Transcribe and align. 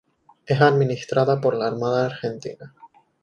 Es 0.47 0.59
administrada 0.59 1.39
por 1.39 1.53
la 1.55 1.67
Armada 1.67 2.07
Argentina. 2.07 2.73